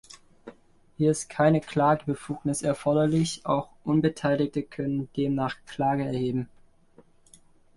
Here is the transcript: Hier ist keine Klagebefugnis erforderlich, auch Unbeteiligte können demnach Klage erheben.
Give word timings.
Hier 0.97 1.11
ist 1.11 1.29
keine 1.29 1.61
Klagebefugnis 1.61 2.63
erforderlich, 2.63 3.45
auch 3.45 3.69
Unbeteiligte 3.83 4.63
können 4.63 5.09
demnach 5.15 5.57
Klage 5.67 6.05
erheben. 6.05 6.49